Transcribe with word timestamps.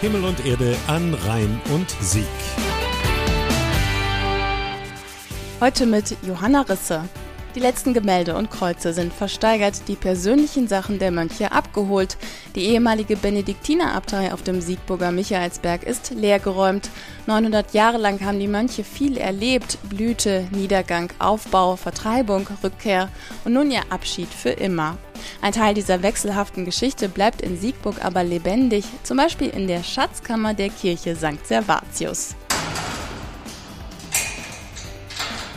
Himmel 0.00 0.24
und 0.24 0.46
Erde 0.46 0.74
an 0.86 1.12
Rhein 1.12 1.60
und 1.74 1.90
Sieg. 2.00 2.24
Heute 5.60 5.84
mit 5.84 6.16
Johanna 6.26 6.62
Risse. 6.62 7.02
Die 7.56 7.60
letzten 7.60 7.94
Gemälde 7.94 8.36
und 8.36 8.48
Kreuze 8.48 8.92
sind 8.92 9.12
versteigert, 9.12 9.88
die 9.88 9.96
persönlichen 9.96 10.68
Sachen 10.68 11.00
der 11.00 11.10
Mönche 11.10 11.50
abgeholt. 11.50 12.16
Die 12.54 12.66
ehemalige 12.66 13.16
Benediktinerabtei 13.16 14.32
auf 14.32 14.42
dem 14.42 14.60
Siegburger 14.60 15.10
Michaelsberg 15.10 15.82
ist 15.82 16.10
leergeräumt. 16.10 16.90
900 17.26 17.74
Jahre 17.74 17.98
lang 17.98 18.24
haben 18.24 18.38
die 18.38 18.46
Mönche 18.46 18.84
viel 18.84 19.16
erlebt: 19.16 19.78
Blüte, 19.88 20.46
Niedergang, 20.52 21.10
Aufbau, 21.18 21.74
Vertreibung, 21.74 22.46
Rückkehr 22.62 23.08
und 23.44 23.54
nun 23.54 23.72
ihr 23.72 23.82
Abschied 23.90 24.28
für 24.28 24.50
immer. 24.50 24.96
Ein 25.42 25.52
Teil 25.52 25.74
dieser 25.74 26.04
wechselhaften 26.04 26.64
Geschichte 26.64 27.08
bleibt 27.08 27.42
in 27.42 27.58
Siegburg 27.58 28.04
aber 28.04 28.22
lebendig, 28.22 28.84
zum 29.02 29.16
Beispiel 29.16 29.48
in 29.48 29.66
der 29.66 29.82
Schatzkammer 29.82 30.54
der 30.54 30.68
Kirche 30.68 31.16
St. 31.16 31.44
Servatius. 31.44 32.36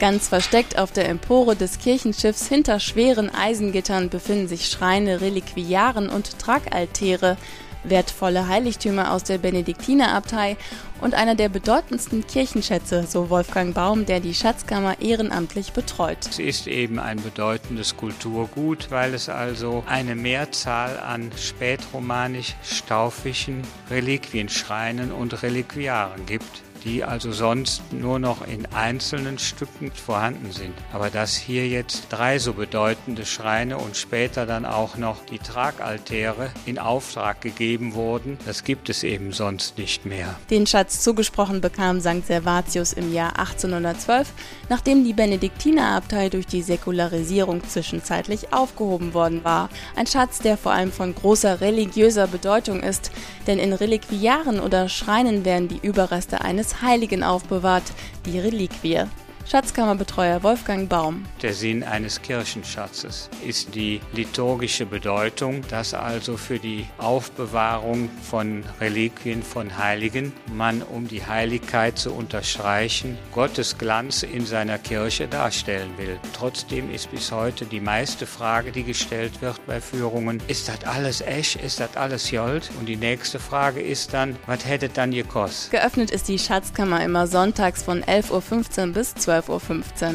Ganz 0.00 0.26
versteckt 0.28 0.76
auf 0.76 0.90
der 0.90 1.08
Empore 1.08 1.54
des 1.54 1.78
Kirchenschiffs 1.78 2.48
hinter 2.48 2.80
schweren 2.80 3.32
Eisengittern 3.32 4.10
befinden 4.10 4.48
sich 4.48 4.66
Schreine, 4.66 5.20
Reliquiaren 5.20 6.08
und 6.08 6.36
Tragaltäre, 6.40 7.36
wertvolle 7.84 8.48
Heiligtümer 8.48 9.12
aus 9.12 9.22
der 9.22 9.38
Benediktinerabtei 9.38 10.56
und 11.00 11.14
einer 11.14 11.36
der 11.36 11.48
bedeutendsten 11.48 12.26
Kirchenschätze, 12.26 13.06
so 13.06 13.30
Wolfgang 13.30 13.72
Baum, 13.74 14.04
der 14.06 14.18
die 14.20 14.34
Schatzkammer 14.34 15.00
ehrenamtlich 15.00 15.72
betreut. 15.72 16.18
Es 16.28 16.40
ist 16.40 16.66
eben 16.66 16.98
ein 16.98 17.22
bedeutendes 17.22 17.96
Kulturgut, 17.96 18.90
weil 18.90 19.14
es 19.14 19.28
also 19.28 19.84
eine 19.86 20.16
Mehrzahl 20.16 20.98
an 20.98 21.30
spätromanisch-staufischen 21.36 23.62
Reliquienschreinen 23.90 25.12
und 25.12 25.40
Reliquiaren 25.42 26.26
gibt 26.26 26.64
die 26.84 27.02
also 27.02 27.32
sonst 27.32 27.82
nur 27.92 28.18
noch 28.18 28.46
in 28.46 28.66
einzelnen 28.66 29.38
Stücken 29.38 29.90
vorhanden 29.92 30.52
sind. 30.52 30.74
Aber 30.92 31.10
dass 31.10 31.34
hier 31.34 31.66
jetzt 31.66 32.06
drei 32.10 32.38
so 32.38 32.52
bedeutende 32.52 33.24
Schreine 33.24 33.78
und 33.78 33.96
später 33.96 34.46
dann 34.46 34.66
auch 34.66 34.96
noch 34.96 35.24
die 35.24 35.38
Tragaltäre 35.38 36.50
in 36.66 36.78
Auftrag 36.78 37.40
gegeben 37.40 37.94
wurden, 37.94 38.38
das 38.46 38.64
gibt 38.64 38.90
es 38.90 39.02
eben 39.02 39.32
sonst 39.32 39.78
nicht 39.78 40.04
mehr. 40.04 40.34
Den 40.50 40.66
Schatz 40.66 41.00
zugesprochen 41.00 41.60
bekam 41.60 42.00
St. 42.00 42.26
Servatius 42.26 42.92
im 42.92 43.12
Jahr 43.12 43.38
1812, 43.38 44.32
nachdem 44.68 45.04
die 45.04 45.12
Benediktinerabtei 45.12 46.28
durch 46.28 46.46
die 46.46 46.62
Säkularisierung 46.62 47.66
zwischenzeitlich 47.66 48.52
aufgehoben 48.52 49.14
worden 49.14 49.44
war. 49.44 49.70
Ein 49.96 50.06
Schatz, 50.06 50.38
der 50.38 50.56
vor 50.56 50.72
allem 50.72 50.92
von 50.92 51.14
großer 51.14 51.60
religiöser 51.60 52.26
Bedeutung 52.26 52.82
ist, 52.82 53.10
denn 53.46 53.58
in 53.58 53.72
Reliquiaren 53.72 54.60
oder 54.60 54.88
Schreinen 54.88 55.44
werden 55.44 55.68
die 55.68 55.80
Überreste 55.82 56.42
eines 56.42 56.73
Heiligen 56.82 57.22
aufbewahrt, 57.22 57.84
die 58.26 58.38
Reliquie. 58.38 59.04
Schatzkammerbetreuer 59.46 60.42
Wolfgang 60.42 60.88
Baum. 60.88 61.26
Der 61.42 61.52
Sinn 61.52 61.82
eines 61.84 62.22
Kirchenschatzes 62.22 63.28
ist 63.46 63.74
die 63.74 64.00
liturgische 64.14 64.86
Bedeutung, 64.86 65.60
dass 65.68 65.92
also 65.92 66.38
für 66.38 66.58
die 66.58 66.86
Aufbewahrung 66.96 68.08
von 68.22 68.64
Reliquien 68.80 69.42
von 69.42 69.76
Heiligen 69.76 70.32
man, 70.50 70.82
um 70.82 71.08
die 71.08 71.26
Heiligkeit 71.26 71.98
zu 71.98 72.14
unterstreichen, 72.14 73.18
Gottes 73.32 73.76
Glanz 73.76 74.22
in 74.22 74.46
seiner 74.46 74.78
Kirche 74.78 75.28
darstellen 75.28 75.90
will. 75.98 76.18
Trotzdem 76.32 76.90
ist 76.90 77.10
bis 77.10 77.30
heute 77.30 77.66
die 77.66 77.80
meiste 77.80 78.26
Frage, 78.26 78.72
die 78.72 78.84
gestellt 78.84 79.42
wird 79.42 79.64
bei 79.66 79.82
Führungen, 79.82 80.42
ist 80.48 80.68
das 80.68 80.84
alles 80.84 81.20
Esch, 81.20 81.56
ist 81.56 81.80
das 81.80 81.96
alles 81.96 82.30
Jold? 82.30 82.70
Und 82.80 82.86
die 82.86 82.96
nächste 82.96 83.38
Frage 83.38 83.82
ist 83.82 84.14
dann, 84.14 84.36
was 84.46 84.64
hätte 84.64 84.88
dann 84.88 85.10
gekostet? 85.10 85.72
Geöffnet 85.72 86.10
ist 86.10 86.28
die 86.28 86.38
Schatzkammer 86.38 87.04
immer 87.04 87.26
sonntags 87.26 87.82
von 87.82 88.02
11.15 88.02 88.88
Uhr 88.88 88.92
bis 88.94 89.14
12 89.14 89.33
12.15 89.42 90.14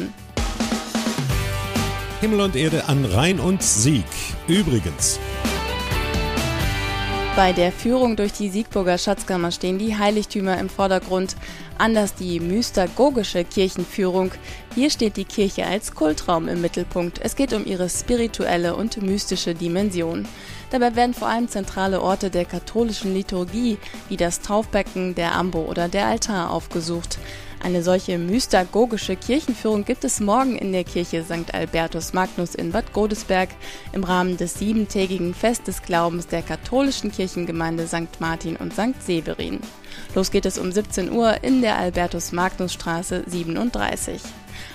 Himmel 2.20 2.40
und 2.40 2.56
Erde 2.56 2.86
an 2.86 3.04
Rhein 3.04 3.40
und 3.40 3.62
Sieg. 3.62 4.04
Übrigens. 4.46 5.18
Bei 7.36 7.52
der 7.52 7.72
Führung 7.72 8.16
durch 8.16 8.32
die 8.32 8.48
Siegburger 8.48 8.98
Schatzkammer 8.98 9.52
stehen 9.52 9.78
die 9.78 9.96
Heiligtümer 9.96 10.58
im 10.58 10.68
Vordergrund, 10.68 11.36
anders 11.78 12.14
die 12.14 12.40
mystagogische 12.40 13.44
Kirchenführung. 13.44 14.32
Hier 14.74 14.90
steht 14.90 15.16
die 15.16 15.24
Kirche 15.24 15.64
als 15.64 15.94
Kultraum 15.94 16.48
im 16.48 16.60
Mittelpunkt. 16.60 17.20
Es 17.22 17.36
geht 17.36 17.52
um 17.52 17.64
ihre 17.64 17.88
spirituelle 17.88 18.74
und 18.74 19.00
mystische 19.00 19.54
Dimension. 19.54 20.26
Dabei 20.70 20.96
werden 20.96 21.14
vor 21.14 21.28
allem 21.28 21.48
zentrale 21.48 22.02
Orte 22.02 22.30
der 22.30 22.44
katholischen 22.44 23.14
Liturgie 23.14 23.78
wie 24.08 24.16
das 24.16 24.40
Taufbecken, 24.40 25.14
der 25.14 25.34
Ambo 25.34 25.60
oder 25.60 25.88
der 25.88 26.06
Altar 26.06 26.50
aufgesucht. 26.50 27.18
Eine 27.62 27.82
solche 27.82 28.16
mystagogische 28.16 29.16
Kirchenführung 29.16 29.84
gibt 29.84 30.04
es 30.04 30.18
morgen 30.18 30.56
in 30.56 30.72
der 30.72 30.84
Kirche 30.84 31.22
St. 31.22 31.52
Albertus 31.52 32.14
Magnus 32.14 32.54
in 32.54 32.72
Bad 32.72 32.94
Godesberg 32.94 33.50
im 33.92 34.02
Rahmen 34.02 34.38
des 34.38 34.54
siebentägigen 34.54 35.34
Fest 35.34 35.68
des 35.68 35.82
Glaubens 35.82 36.26
der 36.26 36.40
katholischen 36.40 37.12
Kirchengemeinde 37.12 37.86
St. 37.86 38.18
Martin 38.18 38.56
und 38.56 38.72
St. 38.72 39.02
Severin. 39.04 39.60
Los 40.14 40.30
geht 40.30 40.46
es 40.46 40.58
um 40.58 40.72
17 40.72 41.12
Uhr 41.12 41.44
in 41.44 41.60
der 41.60 41.76
Albertus 41.76 42.32
Magnus 42.32 42.72
Straße 42.72 43.24
37. 43.26 44.22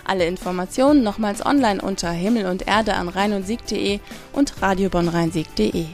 Alle 0.04 0.28
Informationen 0.28 1.02
nochmals 1.04 1.44
online 1.44 1.82
unter 1.82 2.12
Himmel 2.12 2.46
und 2.46 2.68
Erde 2.68 2.94
an 2.94 3.10
rhein 3.10 3.34
und 3.34 3.48
sieg.de 3.48 4.00
und 4.32 4.62
radiobonrheinsieg.de. 4.62 5.88